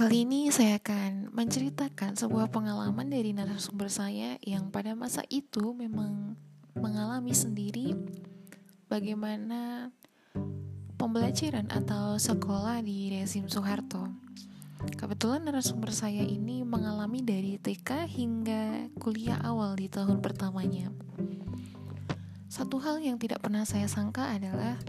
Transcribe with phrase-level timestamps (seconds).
[0.00, 6.40] Kali ini saya akan menceritakan sebuah pengalaman dari narasumber saya yang pada masa itu memang
[6.72, 7.92] mengalami sendiri
[8.88, 9.92] bagaimana
[10.96, 14.08] pembelajaran atau sekolah di rezim Soeharto.
[14.96, 20.88] Kebetulan narasumber saya ini mengalami dari TK hingga kuliah awal di tahun pertamanya.
[22.48, 24.80] Satu hal yang tidak pernah saya sangka adalah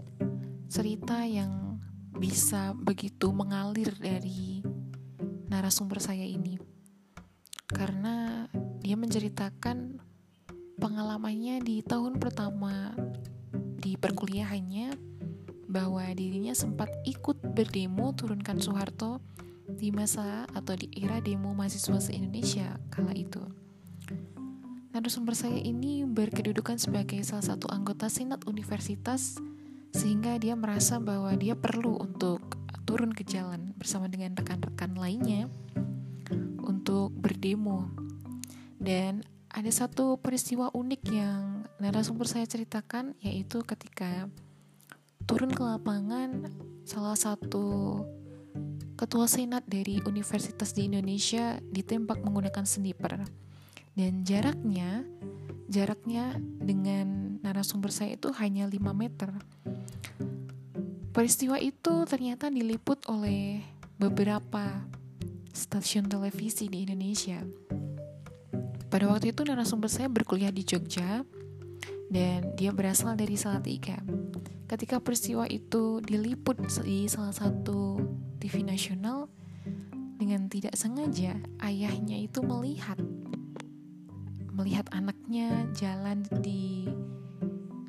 [0.72, 1.76] cerita yang
[2.16, 4.64] bisa begitu mengalir dari
[5.52, 6.56] narasumber saya ini
[7.68, 8.48] karena
[8.80, 10.00] dia menceritakan
[10.80, 12.96] pengalamannya di tahun pertama
[13.52, 14.96] di perkuliahannya
[15.68, 19.20] bahwa dirinya sempat ikut berdemo turunkan Soeharto
[19.68, 23.40] di masa atau di era demo mahasiswa se-Indonesia kala itu.
[24.92, 29.40] Narasumber saya ini berkedudukan sebagai salah satu anggota Senat Universitas
[29.92, 32.61] sehingga dia merasa bahwa dia perlu untuk
[32.92, 35.48] turun ke jalan bersama dengan rekan-rekan lainnya
[36.60, 37.88] untuk berdemo.
[38.76, 44.28] Dan ada satu peristiwa unik yang narasumber saya ceritakan yaitu ketika
[45.24, 46.52] turun ke lapangan
[46.84, 48.04] salah satu
[49.00, 53.24] ketua senat dari universitas di Indonesia ditembak menggunakan sniper
[53.96, 55.08] dan jaraknya
[55.72, 59.32] jaraknya dengan narasumber saya itu hanya 5 meter
[61.12, 63.60] Peristiwa itu ternyata diliput oleh
[64.00, 64.80] beberapa
[65.52, 67.44] stasiun televisi di Indonesia.
[68.88, 71.20] Pada waktu itu narasumber saya berkuliah di Jogja
[72.08, 74.00] dan dia berasal dari Salatiga.
[74.64, 78.00] Ketika peristiwa itu diliput di salah satu
[78.40, 79.28] TV nasional
[80.16, 82.96] dengan tidak sengaja ayahnya itu melihat
[84.56, 86.88] melihat anaknya jalan di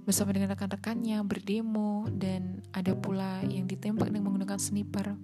[0.04, 5.16] bersama dengan rekan-rekannya berdemo dan ada pula yang ditembak dengan menggunakan sniper.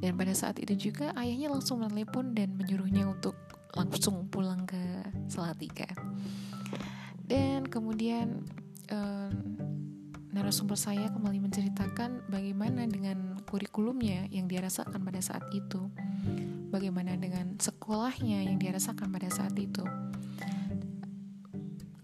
[0.00, 3.36] Dan pada saat itu juga ayahnya langsung menelepon dan menyuruhnya untuk
[3.76, 4.80] langsung pulang ke
[5.28, 5.88] Salatiga.
[7.24, 8.44] Dan kemudian
[8.92, 9.32] um,
[10.32, 15.88] narasumber saya kembali menceritakan bagaimana dengan kurikulumnya yang dia rasakan pada saat itu.
[16.72, 19.84] Bagaimana dengan sekolahnya yang dia rasakan pada saat itu.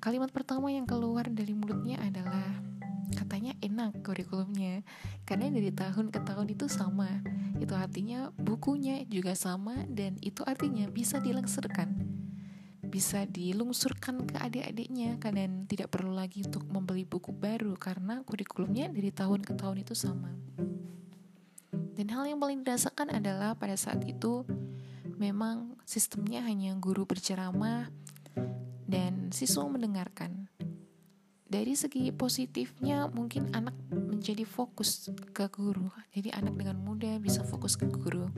[0.01, 2.20] Kalimat pertama yang keluar dari mulutnya katanya
[3.81, 4.85] enak kurikulumnya
[5.25, 7.09] karena dari tahun ke tahun itu sama.
[7.57, 11.97] Itu artinya bukunya juga sama dan itu artinya bisa dilengserkan.
[12.85, 19.09] Bisa dilungsurkan ke adik-adiknya kalian tidak perlu lagi untuk membeli buku baru karena kurikulumnya dari
[19.09, 20.29] tahun ke tahun itu sama.
[21.97, 24.45] Dan hal yang paling dirasakan adalah pada saat itu
[25.17, 27.89] memang sistemnya hanya guru berceramah
[28.85, 30.51] dan siswa mendengarkan.
[31.51, 35.91] Dari segi positifnya mungkin anak menjadi fokus ke guru.
[36.15, 38.31] Jadi anak dengan mudah bisa fokus ke guru.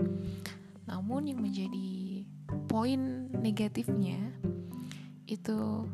[0.89, 2.25] Namun yang menjadi
[2.73, 4.17] poin negatifnya
[5.29, 5.85] itu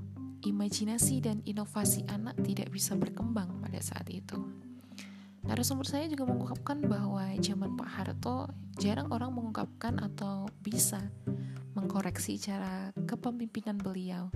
[0.47, 4.39] imajinasi dan inovasi anak tidak bisa berkembang pada saat itu.
[5.43, 8.47] Narasumber saya juga mengungkapkan bahwa zaman Pak Harto
[8.79, 11.03] jarang orang mengungkapkan atau bisa
[11.75, 14.31] mengkoreksi cara kepemimpinan beliau.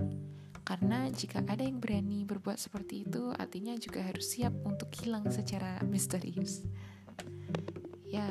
[0.63, 5.83] Karena jika ada yang berani berbuat seperti itu, artinya juga harus siap untuk hilang secara
[5.83, 6.63] misterius.
[8.07, 8.27] Ya,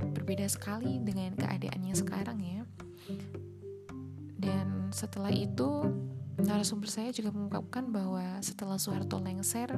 [0.00, 2.62] berbeda sekali dengan keadaannya sekarang ya.
[4.40, 5.84] Dan setelah itu,
[6.40, 9.68] narasumber saya juga mengungkapkan bahwa setelah Soeharto lengser,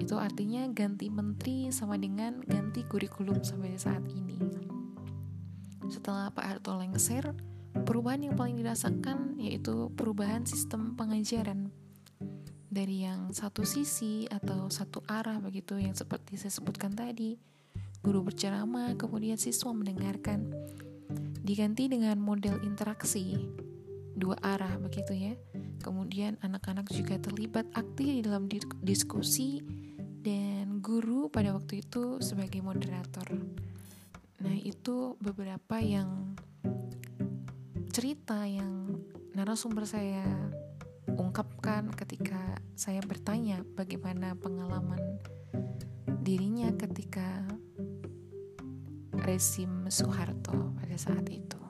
[0.00, 4.40] itu artinya ganti menteri sama dengan ganti kurikulum sampai saat ini.
[5.90, 7.34] Setelah Pak Harto lengser,
[7.72, 11.70] perubahan yang paling dirasakan yaitu perubahan sistem pengajaran.
[12.70, 17.34] Dari yang satu sisi atau satu arah begitu yang seperti saya sebutkan tadi.
[18.00, 20.54] Guru berceramah kemudian siswa mendengarkan.
[21.42, 23.34] Diganti dengan model interaksi.
[24.14, 25.34] Dua arah begitu ya.
[25.82, 28.46] Kemudian anak-anak juga terlibat aktif di dalam
[28.86, 29.58] diskusi.
[30.20, 33.34] Dan guru pada waktu itu sebagai moderator.
[34.40, 36.38] Nah itu beberapa yang
[38.00, 38.96] cerita yang
[39.36, 40.24] narasumber saya
[41.20, 45.20] ungkapkan ketika saya bertanya bagaimana pengalaman
[46.24, 47.44] dirinya ketika
[49.20, 51.60] rezim Soeharto pada saat itu.